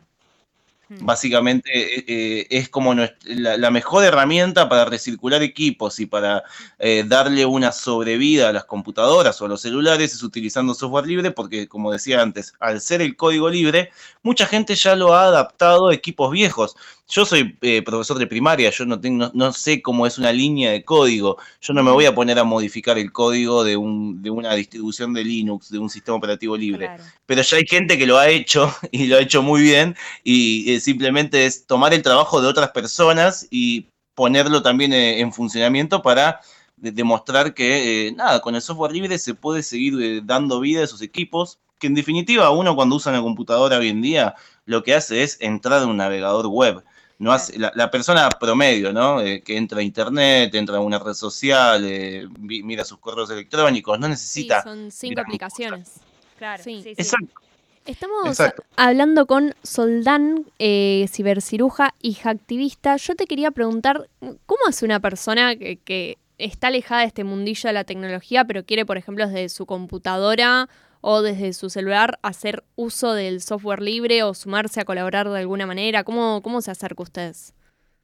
Mm. 0.91 1.05
Básicamente 1.05 1.69
eh, 1.73 2.03
eh, 2.07 2.47
es 2.49 2.67
como 2.69 2.93
nuestra- 2.93 3.17
la, 3.33 3.55
la 3.57 3.71
mejor 3.71 4.03
herramienta 4.03 4.67
para 4.67 4.83
recircular 4.83 5.41
equipos 5.41 5.99
y 6.01 6.05
para 6.05 6.43
eh, 6.79 7.05
darle 7.07 7.45
una 7.45 7.71
sobrevida 7.71 8.49
a 8.49 8.51
las 8.53 8.65
computadoras 8.65 9.41
o 9.41 9.45
a 9.45 9.47
los 9.47 9.61
celulares 9.61 10.13
es 10.13 10.21
utilizando 10.21 10.73
software 10.73 11.07
libre 11.07 11.31
porque, 11.31 11.67
como 11.69 11.93
decía 11.93 12.21
antes, 12.21 12.53
al 12.59 12.81
ser 12.81 13.01
el 13.01 13.15
código 13.15 13.49
libre, 13.49 13.89
mucha 14.21 14.45
gente 14.45 14.75
ya 14.75 14.95
lo 14.97 15.13
ha 15.13 15.23
adaptado 15.27 15.87
a 15.87 15.93
equipos 15.93 16.29
viejos. 16.31 16.75
Yo 17.07 17.25
soy 17.25 17.57
eh, 17.61 17.81
profesor 17.83 18.17
de 18.19 18.27
primaria, 18.27 18.69
yo 18.69 18.85
no, 18.85 18.99
tengo, 18.99 19.25
no, 19.25 19.31
no 19.33 19.53
sé 19.53 19.81
cómo 19.81 20.07
es 20.07 20.17
una 20.17 20.31
línea 20.31 20.71
de 20.71 20.83
código, 20.85 21.37
yo 21.61 21.73
no 21.73 21.83
me 21.83 21.91
voy 21.91 22.05
a 22.05 22.15
poner 22.15 22.39
a 22.39 22.43
modificar 22.45 22.97
el 22.97 23.11
código 23.11 23.63
de, 23.65 23.75
un, 23.77 24.21
de 24.21 24.29
una 24.29 24.53
distribución 24.55 25.13
de 25.13 25.23
Linux, 25.25 25.69
de 25.69 25.79
un 25.79 25.89
sistema 25.89 26.17
operativo 26.17 26.55
libre 26.57 26.91
Claro. 26.91 27.11
pero 27.25 27.41
ya 27.41 27.57
hay 27.57 27.65
gente 27.67 27.97
que 27.97 28.05
lo 28.07 28.17
ha 28.17 28.29
hecho 28.29 28.73
y 28.91 29.07
lo 29.07 29.17
ha 29.17 29.21
hecho 29.21 29.41
muy 29.43 29.61
bien 29.61 29.95
y 30.23 30.71
simplemente 30.81 31.45
es 31.45 31.65
tomar 31.65 31.93
el 31.93 32.01
trabajo 32.01 32.41
de 32.41 32.47
otras 32.47 32.71
personas 32.71 33.47
y 33.49 33.87
ponerlo 34.15 34.61
también 34.61 34.91
eh, 34.93 35.19
en 35.21 35.31
funcionamiento 35.31 36.01
para 36.01 36.41
de- 36.75 36.91
demostrar 36.91 37.53
que 37.53 38.07
eh, 38.07 38.11
nada, 38.11 38.41
con 38.41 38.55
el 38.55 38.61
software 38.61 38.91
libre 38.91 39.17
se 39.17 39.33
puede 39.33 39.63
seguir 39.63 40.01
eh, 40.01 40.21
dando 40.23 40.59
vida 40.59 40.81
a 40.81 40.83
esos 40.83 41.01
equipos, 41.01 41.59
que 41.79 41.87
en 41.87 41.95
definitiva 41.95 42.49
uno 42.51 42.75
cuando 42.75 42.95
usa 42.97 43.11
una 43.11 43.21
computadora 43.21 43.77
hoy 43.77 43.89
en 43.89 44.01
día 44.01 44.35
lo 44.65 44.83
que 44.83 44.93
hace 44.93 45.23
es 45.23 45.37
entrar 45.39 45.81
en 45.81 45.89
un 45.89 45.97
navegador 45.97 46.47
web. 46.47 46.83
no 47.17 47.31
hace, 47.31 47.57
la, 47.57 47.91
persona 47.91 48.29
promedio, 48.29 48.91
¿no? 48.91 49.21
Eh, 49.21 49.41
que 49.41 49.55
entra 49.55 49.79
a 49.79 49.83
internet, 49.83 50.53
entra 50.55 50.77
a 50.77 50.79
una 50.79 50.97
red 50.99 51.13
social, 51.13 51.83
eh, 51.85 52.27
mira 52.39 52.83
sus 52.83 52.97
correos 52.99 53.29
electrónicos, 53.29 53.99
no 53.99 54.07
necesita. 54.07 54.61
Sí, 54.61 54.69
son 54.69 54.91
cinco 54.91 55.21
aplicaciones. 55.21 55.99
Claro, 56.37 56.63
sí. 56.63 56.81
sí, 56.83 56.93
Exacto. 56.97 57.41
Estamos 57.85 58.37
hablando 58.75 59.25
con 59.25 59.55
Soldán, 59.63 60.45
eh, 60.59 61.07
ciberciruja 61.11 61.95
y 62.01 62.15
hacktivista. 62.15 62.95
Yo 62.97 63.15
te 63.15 63.25
quería 63.25 63.51
preguntar, 63.51 64.07
¿cómo 64.45 64.61
hace 64.67 64.85
una 64.85 64.99
persona 64.99 65.55
que, 65.55 65.77
que, 65.77 66.17
está 66.37 66.67
alejada 66.67 67.01
de 67.01 67.07
este 67.07 67.23
mundillo 67.23 67.67
de 67.69 67.73
la 67.73 67.83
tecnología, 67.83 68.45
pero 68.45 68.65
quiere, 68.65 68.85
por 68.85 68.97
ejemplo, 68.97 69.27
desde 69.27 69.49
su 69.49 69.65
computadora 69.65 70.69
o 71.01 71.21
desde 71.21 71.53
su 71.53 71.69
celular 71.69 72.17
hacer 72.23 72.63
uso 72.75 73.13
del 73.13 73.41
software 73.41 73.81
libre 73.81 74.23
o 74.23 74.33
sumarse 74.33 74.81
a 74.81 74.85
colaborar 74.85 75.29
de 75.29 75.39
alguna 75.39 75.65
manera? 75.65 76.03
¿Cómo, 76.03 76.41
cómo 76.41 76.61
se 76.61 76.71
acerca 76.71 77.03
ustedes? 77.03 77.53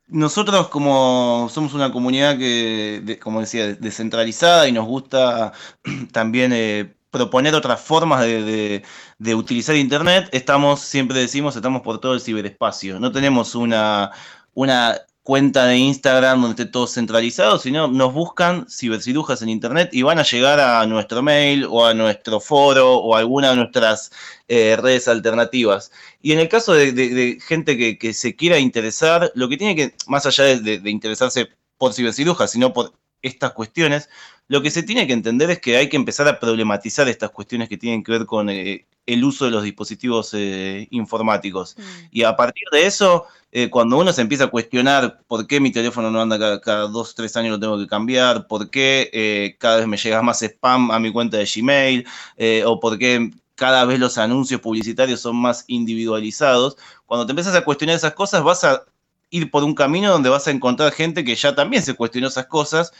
Nosotros 0.07 0.69
como 0.69 1.49
somos 1.51 1.73
una 1.73 1.91
comunidad 1.91 2.37
que, 2.37 3.19
como 3.21 3.41
decía, 3.41 3.75
descentralizada 3.75 4.67
y 4.67 4.71
nos 4.71 4.85
gusta 4.85 5.51
también 6.11 6.53
eh, 6.53 6.96
proponer 7.11 7.55
otras 7.55 7.81
formas 7.81 8.21
de, 8.21 8.83
de, 9.17 9.35
utilizar 9.35 9.75
Internet, 9.75 10.29
estamos, 10.31 10.81
siempre 10.81 11.19
decimos, 11.19 11.55
estamos 11.55 11.81
por 11.81 11.99
todo 11.99 12.13
el 12.13 12.21
ciberespacio. 12.21 12.99
No 12.99 13.11
tenemos 13.11 13.55
una, 13.55 14.11
una 14.53 14.99
cuenta 15.27 15.65
de 15.65 15.75
Instagram 15.75 16.41
donde 16.41 16.63
esté 16.63 16.71
todo 16.71 16.87
centralizado, 16.87 17.59
sino 17.59 17.89
nos 17.89 18.13
buscan 18.13 18.65
cibercirujas 18.69 19.41
en 19.41 19.49
internet 19.49 19.89
y 19.91 20.01
van 20.01 20.19
a 20.19 20.23
llegar 20.23 20.57
a 20.61 20.85
nuestro 20.87 21.21
mail 21.21 21.67
o 21.69 21.85
a 21.85 21.93
nuestro 21.93 22.39
foro 22.39 22.95
o 22.95 23.13
a 23.13 23.19
alguna 23.19 23.49
de 23.49 23.57
nuestras 23.57 24.09
eh, 24.47 24.77
redes 24.77 25.09
alternativas. 25.09 25.91
Y 26.21 26.31
en 26.31 26.39
el 26.39 26.47
caso 26.47 26.71
de, 26.71 27.39
gente 27.45 27.97
que, 27.97 28.13
se 28.13 28.37
quiera 28.37 28.57
interesar, 28.57 29.29
lo 29.35 29.49
que 29.49 29.57
tiene 29.57 29.75
que, 29.75 29.93
más 30.07 30.25
allá 30.25 30.45
de, 30.45 30.81
interesarse 30.85 31.49
por 31.77 31.93
cibercirujas, 31.93 32.49
sino 32.49 32.71
por 32.71 32.93
estas 33.21 33.51
cuestiones, 33.51 34.09
lo 34.47 34.61
que 34.61 34.71
se 34.71 34.83
tiene 34.83 35.05
que 35.07 35.13
entender 35.13 35.49
es 35.49 35.59
que 35.59 35.77
hay 35.77 35.89
que 35.89 35.97
empezar 35.97 36.27
a 36.27 36.39
problematizar 36.39 37.07
estas 37.07 37.31
cuestiones 37.31 37.67
que 37.67 37.77
tienen 37.77 38.03
que 38.03 38.13
ver 38.13 38.25
con 38.25 38.49
eh, 38.49 38.85
el 39.05 39.23
uso 39.23 39.45
de 39.45 39.51
los 39.51 39.63
dispositivos 39.63 40.33
eh, 40.33 40.87
informáticos. 40.91 41.75
Mm. 41.77 41.81
Y 42.11 42.23
a 42.23 42.35
partir 42.35 42.63
de 42.71 42.85
eso, 42.85 43.25
eh, 43.51 43.69
cuando 43.69 43.97
uno 43.97 44.13
se 44.13 44.21
empieza 44.21 44.45
a 44.45 44.47
cuestionar 44.47 45.19
por 45.27 45.47
qué 45.47 45.59
mi 45.59 45.71
teléfono 45.71 46.11
no 46.11 46.21
anda 46.21 46.39
cada, 46.39 46.61
cada 46.61 46.87
dos, 46.87 47.13
tres 47.13 47.35
años 47.35 47.51
lo 47.51 47.59
tengo 47.59 47.77
que 47.77 47.87
cambiar, 47.87 48.47
por 48.47 48.69
qué 48.69 49.55
cada 49.59 49.77
vez 49.77 49.87
me 49.87 49.97
llega 49.97 50.21
más 50.21 50.41
spam 50.41 50.91
a 50.91 50.99
mi 50.99 51.11
cuenta 51.11 51.37
de 51.37 51.45
Gmail, 51.45 52.05
o 52.65 52.79
por 52.79 52.97
qué 52.97 53.31
cada 53.55 53.85
vez 53.85 53.99
los 53.99 54.17
anuncios 54.17 54.61
publicitarios 54.61 55.19
son 55.19 55.35
más 55.35 55.65
individualizados, 55.67 56.77
cuando 57.05 57.25
te 57.25 57.31
empiezas 57.31 57.55
a 57.55 57.63
cuestionar 57.63 57.95
esas 57.95 58.13
cosas, 58.13 58.43
vas 58.43 58.63
a 58.63 58.83
ir 59.29 59.49
por 59.49 59.63
un 59.63 59.73
camino 59.73 60.11
donde 60.11 60.29
vas 60.29 60.47
a 60.47 60.51
encontrar 60.51 60.91
gente 60.93 61.23
que 61.25 61.35
ya 61.35 61.55
también 61.55 61.83
se 61.83 61.95
cuestionó 61.95 62.27
esas 62.27 62.45
cosas 62.45 62.93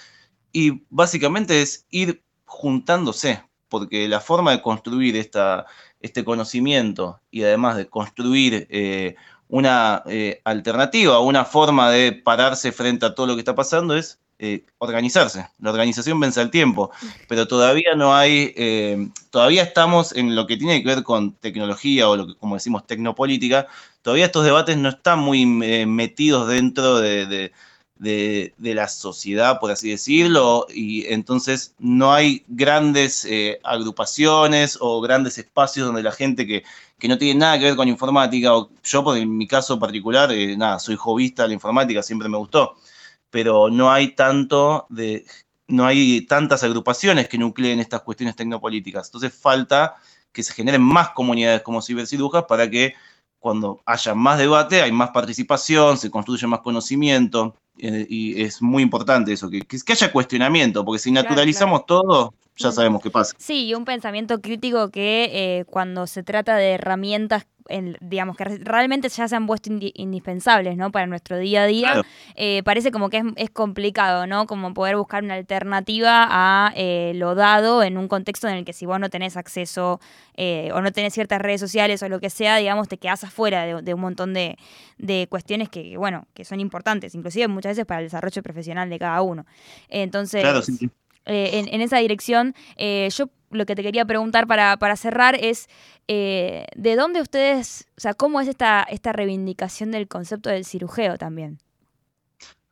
y 0.58 0.84
básicamente 0.90 1.62
es 1.62 1.86
ir 1.92 2.24
juntándose, 2.46 3.44
porque 3.70 4.08
la 4.08 4.20
forma 4.20 4.50
de 4.50 4.64
construir 4.64 5.16
esta, 5.16 5.68
este 6.02 6.26
conocimiento 6.26 7.20
y 7.30 7.44
además 7.44 7.78
de 7.78 7.88
construir 7.88 8.66
eh, 8.72 9.14
una 9.50 10.02
eh, 10.08 10.42
alternativa, 10.46 11.20
una 11.20 11.46
forma 11.46 11.92
de 11.92 12.12
pararse 12.12 12.72
frente 12.72 13.06
a 13.06 13.14
todo 13.14 13.28
lo 13.28 13.36
que 13.36 13.42
está 13.42 13.54
pasando 13.54 13.96
es 13.96 14.18
eh, 14.40 14.66
organizarse. 14.80 15.48
La 15.60 15.70
organización 15.70 16.20
vence 16.20 16.42
al 16.42 16.50
tiempo, 16.50 16.90
pero 17.30 17.48
todavía 17.48 17.94
no 17.96 18.16
hay, 18.16 19.12
todavía 19.30 19.62
estamos 19.62 20.12
en 20.16 20.36
lo 20.36 20.48
que 20.48 20.58
tiene 20.58 20.82
que 20.82 20.88
ver 20.88 21.04
con 21.04 21.34
tecnología 21.34 22.10
o 22.10 22.16
lo 22.16 22.26
que, 22.26 22.36
como 22.36 22.56
decimos, 22.56 22.88
tecnopolítica, 22.88 23.68
todavía 24.02 24.26
estos 24.26 24.44
debates 24.44 24.76
no 24.76 24.90
están 24.90 25.20
muy 25.20 25.46
metidos 25.46 26.48
dentro 26.48 26.98
de 26.98 27.28
de, 27.28 27.52
la 28.00 28.88
sociedad, 28.88 29.60
por 29.60 29.72
así 29.72 29.90
decirlo, 29.90 30.68
y 30.70 31.06
entonces 31.12 31.74
no 31.80 32.14
hay 32.14 32.44
grandes 32.48 33.26
eh, 33.26 33.60
agrupaciones 33.64 34.78
o 34.80 35.02
grandes 35.02 35.38
espacios 35.38 35.88
donde 35.88 36.04
la 36.04 36.12
gente 36.12 36.46
que, 36.46 36.64
no 37.08 37.18
tiene 37.18 37.40
nada 37.40 37.60
que 37.60 37.66
ver 37.66 37.76
con 37.76 37.88
informática, 37.88 38.56
o 38.56 38.70
yo 38.84 39.04
por 39.04 39.24
mi 39.26 39.48
caso 39.48 39.80
particular, 39.80 40.32
eh, 40.32 40.58
nada, 40.58 40.80
soy 40.80 40.96
jovista 40.96 41.44
de 41.44 41.50
la 41.50 41.54
informática, 41.56 42.04
siempre 42.04 42.30
me 42.30 42.38
gustó, 42.38 42.76
pero 43.30 43.70
no 43.70 43.92
hay 43.92 44.10
tanto 44.16 44.86
de, 44.90 45.26
no 45.68 45.86
hay 45.86 46.22
tantas 46.22 46.64
agrupaciones 46.64 47.28
que 47.28 47.38
nucleen 47.38 47.80
estas 47.80 48.02
cuestiones 48.02 48.36
tecnopolíticas, 48.36 49.08
entonces 49.08 49.34
falta 49.34 49.96
que 50.32 50.44
se 50.44 50.54
generen 50.54 50.82
más 50.82 51.10
comunidades 51.12 51.62
como 51.62 51.82
cibercirujas 51.82 52.46
para 52.48 52.70
que 52.70 52.94
cuando 53.40 53.82
haya 53.86 54.14
más 54.14 54.38
debate, 54.38 54.82
hay 54.82 54.92
más 54.92 55.12
participación, 55.12 55.98
se 55.98 56.12
construye 56.12 56.48
más 56.48 56.62
conocimiento, 56.62 57.56
y 57.80 58.42
es 58.42 58.62
muy 58.62 58.84
importante 58.84 59.34
eso, 59.34 59.50
que, 59.50 59.62
que, 59.62 59.94
haya 59.94 60.12
cuestionamiento, 60.12 60.84
porque 60.84 61.00
si 61.00 61.12
naturalizamos 61.12 61.86
todo, 61.86 62.34
ya 62.58 62.72
sabemos 62.72 63.02
qué 63.02 63.10
pasa. 63.10 63.36
Sí, 63.38 63.66
y 63.68 63.74
un 63.74 63.86
pensamiento 63.86 64.42
crítico 64.42 64.90
que 64.90 65.30
eh, 65.32 65.66
cuando 65.66 66.08
se 66.08 66.24
trata 66.24 66.56
de 66.56 66.72
herramientas 66.72 67.46
digamos, 68.02 68.38
que 68.38 68.44
realmente 68.46 69.10
ya 69.10 69.28
se 69.28 69.36
han 69.36 69.48
puesto 69.48 69.70
indispensables, 69.72 70.78
¿no? 70.78 70.92
Para 70.92 71.08
nuestro 71.08 71.38
día 71.38 71.64
a 71.64 71.68
día, 71.68 72.02
eh, 72.36 72.62
parece 72.64 72.92
como 72.92 73.10
que 73.10 73.24
es, 73.36 73.50
complicado, 73.50 74.28
¿no? 74.28 74.48
Como 74.48 74.74
poder 74.74 74.98
buscar 74.98 75.24
una 75.24 75.36
alternativa 75.36 76.28
a 76.30 76.74
eh, 76.76 77.14
lo 77.16 77.36
dado 77.36 77.84
en 77.84 77.98
un 77.98 78.08
contexto 78.08 78.48
en 78.48 78.56
el 78.56 78.66
que 78.66 78.74
si 78.74 78.86
vos 78.86 79.00
no 79.00 79.10
tenés 79.10 79.38
acceso 79.38 80.00
eh, 80.36 80.70
o 80.74 80.82
no 80.82 80.92
tenés 80.92 81.14
ciertas 81.14 81.42
redes 81.42 81.60
sociales 81.60 82.04
o 82.04 82.10
lo 82.10 82.20
que 82.20 82.30
sea, 82.30 82.58
digamos, 82.58 82.88
te 82.88 82.98
quedás 82.98 83.24
afuera 83.24 83.82
de, 83.82 83.94
un 83.94 84.02
montón 84.02 84.34
de, 84.34 84.58
cuestiones 85.30 85.70
que, 85.70 85.98
bueno, 85.98 86.28
que 86.34 86.46
son 86.46 86.60
importantes, 86.60 87.16
inclusive 87.16 87.48
muchas 87.48 87.72
veces 87.72 87.86
para 87.86 88.02
el 88.02 88.06
desarrollo 88.06 88.42
profesional 88.44 88.90
de 88.90 89.00
cada 89.00 89.22
uno. 89.22 89.46
Entonces... 89.90 90.44
en, 91.28 91.82
esa 91.82 91.98
dirección, 91.98 92.56
yo 92.78 93.30
lo 93.52 93.66
que 93.66 93.76
te 93.76 93.84
quería 93.84 94.06
preguntar 94.06 94.48
para, 94.48 94.78
para 94.78 94.96
cerrar 94.96 95.36
es, 95.36 95.68
eh, 96.08 96.66
¿de 96.76 96.96
dónde 96.96 97.22
ustedes, 97.22 97.88
o 97.98 98.02
sea, 98.02 98.14
cómo 98.14 98.42
es 98.42 98.48
esta, 98.48 98.84
esta 98.84 99.14
reivindicación 99.14 99.92
del 99.92 100.08
concepto 100.08 100.50
del 100.50 100.66
cirujeo 100.66 101.18
también? 101.18 101.60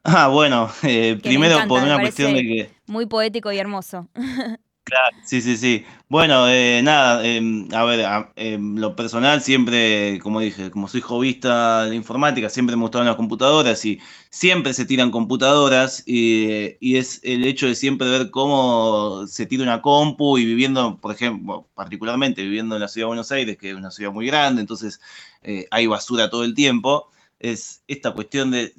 Ah, 0.03 0.27
bueno, 0.27 0.69
eh, 0.83 1.17
primero 1.21 1.57
por 1.67 1.81
una 1.81 1.99
cuestión 1.99 2.33
de 2.33 2.41
que... 2.41 2.71
Muy 2.87 3.05
poético 3.05 3.51
y 3.51 3.57
hermoso. 3.57 4.07
Claro, 4.85 5.17
sí, 5.23 5.41
sí, 5.41 5.57
sí. 5.57 5.83
Bueno, 6.09 6.47
eh, 6.47 6.79
nada, 6.83 7.25
em, 7.25 7.67
a 7.73 7.83
ver, 7.85 8.05
em, 8.35 8.75
lo 8.77 8.95
personal 8.95 9.41
siempre, 9.41 10.19
como 10.21 10.39
dije, 10.39 10.69
como 10.69 10.87
soy 10.87 11.01
jovista 11.01 11.85
de 11.85 11.95
informática, 11.95 12.49
siempre 12.51 12.75
me 12.75 12.83
gustaban 12.83 13.07
las 13.07 13.15
computadoras 13.15 13.83
y 13.83 13.99
siempre 14.29 14.75
se 14.75 14.85
tiran 14.85 15.09
computadoras 15.09 16.03
y, 16.05 16.75
y 16.79 16.97
es 16.97 17.19
el 17.23 17.45
hecho 17.45 17.65
de 17.65 17.73
siempre 17.73 18.07
ver 18.09 18.29
cómo 18.29 19.25
se 19.25 19.47
tira 19.47 19.63
una 19.63 19.81
compu 19.81 20.37
y 20.37 20.45
viviendo, 20.45 20.99
por 21.01 21.11
ejemplo, 21.15 21.67
particularmente 21.73 22.43
viviendo 22.43 22.75
en 22.75 22.81
la 22.81 22.87
ciudad 22.87 23.05
de 23.05 23.07
Buenos 23.07 23.31
Aires, 23.31 23.57
que 23.57 23.71
es 23.71 23.75
una 23.75 23.89
ciudad 23.89 24.11
muy 24.11 24.27
grande, 24.27 24.61
entonces 24.61 25.01
eh, 25.41 25.65
hay 25.71 25.87
basura 25.87 26.29
todo 26.29 26.43
el 26.43 26.53
tiempo, 26.53 27.09
es 27.39 27.81
esta 27.87 28.11
cuestión 28.13 28.51
de 28.51 28.71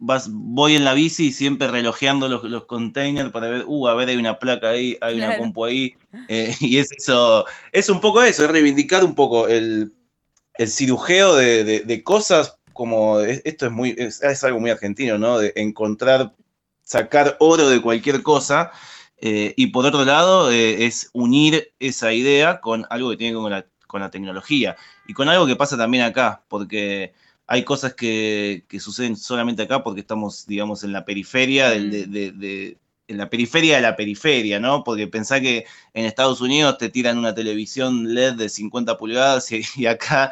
voy 0.00 0.76
en 0.76 0.84
la 0.84 0.94
bici 0.94 1.26
y 1.26 1.32
siempre 1.32 1.68
relojeando 1.68 2.28
los, 2.28 2.42
los 2.44 2.64
containers 2.64 3.30
para 3.30 3.48
ver, 3.48 3.64
uh, 3.66 3.88
a 3.88 3.94
ver, 3.94 4.08
hay 4.08 4.16
una 4.16 4.38
placa 4.38 4.70
ahí, 4.70 4.96
hay 5.00 5.16
una 5.16 5.36
compu 5.36 5.64
ahí. 5.64 5.94
Eh, 6.28 6.54
y 6.60 6.78
es 6.78 6.90
eso, 6.92 7.44
es 7.70 7.88
un 7.88 8.00
poco 8.00 8.22
eso, 8.22 8.44
es 8.44 8.50
reivindicar 8.50 9.04
un 9.04 9.14
poco 9.14 9.46
el, 9.46 9.92
cirujeo 10.66 11.36
de, 11.36 12.02
cosas 12.04 12.58
como, 12.72 13.20
esto 13.20 13.66
es 13.66 13.72
muy, 13.72 13.94
es, 13.96 14.44
algo 14.44 14.60
muy 14.60 14.70
argentino, 14.70 15.18
¿no? 15.18 15.38
De 15.38 15.52
encontrar, 15.56 16.34
sacar 16.82 17.36
oro 17.38 17.68
de 17.68 17.80
cualquier 17.80 18.22
cosa. 18.22 18.70
Eh, 19.22 19.52
y 19.56 19.66
por 19.66 19.84
otro 19.84 20.04
lado, 20.06 20.50
eh, 20.50 20.86
es 20.86 21.10
unir 21.12 21.72
esa 21.78 22.12
idea 22.12 22.60
con 22.60 22.86
algo 22.88 23.10
que 23.10 23.18
tiene 23.18 23.32
que 23.32 23.36
ver 23.36 23.42
con 23.42 23.50
la, 23.52 23.66
con 23.86 24.00
la 24.00 24.10
tecnología 24.10 24.76
y 25.06 25.12
con 25.12 25.28
algo 25.28 25.46
que 25.46 25.56
pasa 25.56 25.76
también 25.76 26.04
acá, 26.04 26.42
porque 26.48 27.12
hay 27.50 27.64
cosas 27.64 27.94
que, 27.94 28.64
suceden 28.78 29.16
solamente 29.16 29.62
acá 29.62 29.82
porque 29.82 30.02
estamos, 30.02 30.46
digamos, 30.46 30.84
en 30.84 30.92
la 30.92 31.04
periferia 31.04 31.70
mm. 31.70 31.90
de, 31.90 32.78
en 33.08 33.18
la 33.18 33.28
periferia 33.28 33.74
de 33.74 33.82
la 33.82 33.96
periferia, 33.96 34.60
¿no? 34.60 34.84
Porque 34.84 35.08
pensá 35.08 35.40
que 35.40 35.66
en 35.92 36.04
Estados 36.04 36.40
Unidos 36.40 36.78
te 36.78 36.90
tiran 36.90 37.18
una 37.18 37.34
televisión 37.34 38.14
LED 38.14 38.34
de 38.34 38.48
50 38.48 38.96
pulgadas 38.96 39.50
y, 39.50 39.86
acá 39.86 40.30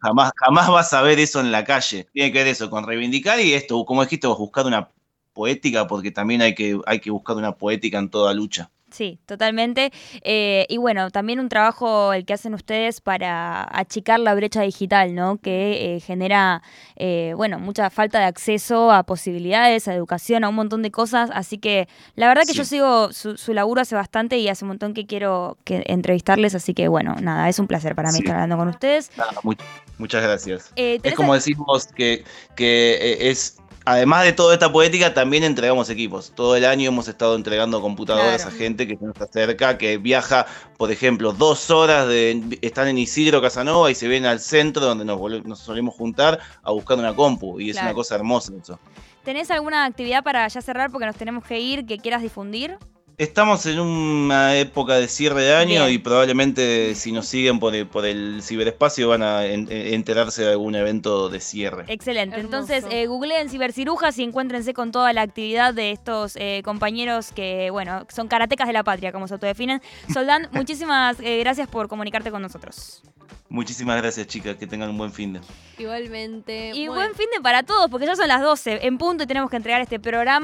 jamás, 0.00 0.30
jamás 0.36 0.68
vas 0.68 0.92
a 0.92 1.02
ver 1.02 1.18
eso 1.18 1.40
en 1.40 1.50
la 1.50 1.64
calle. 1.64 2.06
Tiene 2.12 2.30
que 2.30 2.38
ver 2.38 2.46
eso 2.46 2.70
con 2.70 2.86
reivindicar 2.86 3.40
y 3.40 3.54
esto, 3.54 3.84
como 3.84 4.04
dijiste 4.04 4.28
vos, 4.28 4.38
buscar 4.38 4.64
una 4.64 4.90
poética, 5.32 5.88
porque 5.88 6.12
también 6.12 6.40
hay 6.40 6.54
que, 6.54 6.78
hay 6.86 7.00
que 7.00 7.10
buscar 7.10 7.36
una 7.36 7.56
poética 7.56 7.98
en 7.98 8.10
toda 8.10 8.32
lucha. 8.32 8.70
Sí, 8.96 9.18
totalmente. 9.26 9.92
Eh, 10.22 10.64
y 10.70 10.78
bueno, 10.78 11.10
también 11.10 11.38
un 11.38 11.50
trabajo 11.50 12.14
el 12.14 12.24
que 12.24 12.32
hacen 12.32 12.54
ustedes 12.54 13.02
para 13.02 13.68
achicar 13.78 14.18
la 14.20 14.34
brecha 14.34 14.62
digital, 14.62 15.14
¿no? 15.14 15.36
Que 15.36 15.96
eh, 15.96 16.00
genera, 16.00 16.62
eh, 16.96 17.34
bueno, 17.36 17.58
mucha 17.58 17.90
falta 17.90 18.18
de 18.20 18.24
acceso 18.24 18.90
a 18.90 19.02
posibilidades, 19.02 19.86
a 19.86 19.92
educación, 19.94 20.44
a 20.44 20.48
un 20.48 20.54
montón 20.54 20.80
de 20.80 20.90
cosas. 20.90 21.28
Así 21.34 21.58
que 21.58 21.88
la 22.14 22.26
verdad 22.28 22.44
que 22.46 22.52
Sí. 22.52 22.58
yo 22.58 22.64
sigo 22.64 23.12
su, 23.12 23.36
su 23.36 23.52
laburo 23.52 23.82
hace 23.82 23.94
bastante 23.94 24.38
y 24.38 24.48
hace 24.48 24.64
un 24.64 24.68
montón 24.68 24.94
que 24.94 25.04
quiero 25.04 25.58
que 25.64 25.82
entrevistarles. 25.88 26.54
Así 26.54 26.72
que 26.72 26.88
bueno, 26.88 27.16
nada, 27.20 27.50
es 27.50 27.58
un 27.58 27.66
placer 27.66 27.94
para 27.94 28.08
mí 28.12 28.14
Sí. 28.16 28.22
estar 28.22 28.36
hablando 28.36 28.56
con 28.56 28.68
ustedes. 28.68 29.10
Nada, 29.18 29.32
mu- 29.42 29.52
muchas 29.98 30.22
gracias. 30.22 30.72
Eh, 30.76 30.94
Es 30.94 31.02
¿tenés 31.02 31.16
como 31.16 31.34
decimos 31.34 31.88
que, 31.88 32.24
que 32.56 32.94
eh, 32.94 33.28
es, 33.30 33.58
además 33.86 34.24
de 34.24 34.32
toda 34.34 34.52
esta 34.52 34.70
poética, 34.70 35.14
también 35.14 35.42
entregamos 35.44 35.88
equipos. 35.88 36.32
Todo 36.34 36.54
el 36.56 36.64
año 36.66 36.88
hemos 36.88 37.08
estado 37.08 37.34
entregando 37.36 37.80
computadoras 37.80 38.42
Claro. 38.42 38.54
a 38.54 38.58
gente 38.58 38.86
que 38.86 38.96
se 38.96 39.04
nos 39.06 39.18
acerca, 39.18 39.78
que 39.78 39.96
viaja, 39.96 40.44
por 40.76 40.90
ejemplo, 40.92 41.32
dos 41.32 41.70
horas, 41.70 42.06
de, 42.08 42.58
están 42.60 42.88
en 42.88 42.98
Isidro 42.98 43.40
Casanova 43.40 43.90
y 43.90 43.94
se 43.94 44.08
ven 44.08 44.26
al 44.26 44.40
centro 44.40 44.84
donde 44.84 45.04
nos, 45.06 45.18
nos 45.46 45.58
solemos 45.60 45.94
juntar 45.94 46.38
a 46.62 46.70
buscar 46.72 46.98
una 46.98 47.14
compu. 47.16 47.58
Y 47.60 47.70
es 47.70 47.76
Claro. 47.76 47.88
una 47.88 47.94
cosa 47.94 48.16
hermosa 48.16 48.52
eso. 48.60 48.78
¿Tenés 49.24 49.50
alguna 49.50 49.84
actividad 49.86 50.22
para 50.22 50.46
ya 50.46 50.60
cerrar 50.60 50.90
porque 50.90 51.06
nos 51.06 51.16
tenemos 51.16 51.44
que 51.44 51.58
ir 51.58 51.86
que 51.86 51.98
quieras 51.98 52.22
difundir? 52.22 52.76
Estamos 53.18 53.64
en 53.64 53.80
una 53.80 54.56
época 54.58 54.96
de 54.96 55.08
cierre 55.08 55.42
de 55.42 55.54
año 55.54 55.84
Bien. 55.86 55.94
y 55.94 55.98
probablemente 55.98 56.94
si 56.94 57.12
nos 57.12 57.26
siguen 57.26 57.58
por 57.58 57.74
el, 57.74 57.86
por 57.86 58.04
el 58.04 58.42
ciberespacio 58.42 59.08
van 59.08 59.22
a 59.22 59.46
en- 59.46 59.72
en- 59.72 59.94
enterarse 59.94 60.42
de 60.44 60.50
algún 60.50 60.74
evento 60.74 61.30
de 61.30 61.40
cierre. 61.40 61.86
Excelente. 61.88 62.36
Hermoso. 62.36 62.56
Entonces, 62.58 62.84
eh, 62.90 63.06
googleen 63.06 63.48
cibercirujas 63.48 64.18
y 64.18 64.22
encuéntrense 64.22 64.74
con 64.74 64.92
toda 64.92 65.14
la 65.14 65.22
actividad 65.22 65.72
de 65.72 65.92
estos 65.92 66.36
eh, 66.36 66.60
compañeros 66.62 67.32
que, 67.32 67.70
bueno, 67.70 68.06
son 68.14 68.28
karatecas 68.28 68.66
de 68.66 68.74
la 68.74 68.84
patria, 68.84 69.12
como 69.12 69.26
se 69.28 69.32
autodefinen. 69.32 69.80
Soldán, 70.12 70.48
muchísimas 70.52 71.16
eh, 71.20 71.38
gracias 71.38 71.68
por 71.68 71.88
comunicarte 71.88 72.30
con 72.30 72.42
nosotros. 72.42 73.00
Muchísimas 73.48 73.96
gracias 74.02 74.26
chicas, 74.26 74.56
que 74.56 74.66
tengan 74.66 74.90
un 74.90 74.98
buen 74.98 75.12
fin 75.12 75.32
de. 75.34 75.40
Igualmente. 75.78 76.72
Y 76.74 76.88
bueno. 76.88 76.94
buen 77.02 77.14
fin 77.14 77.26
de 77.34 77.40
para 77.40 77.62
todos, 77.62 77.88
porque 77.88 78.04
ya 78.06 78.16
son 78.16 78.26
las 78.26 78.42
12 78.42 78.84
en 78.86 78.98
punto 78.98 79.22
y 79.22 79.26
tenemos 79.26 79.48
que 79.50 79.56
entregar 79.56 79.80
este 79.80 80.00
programa. 80.00 80.34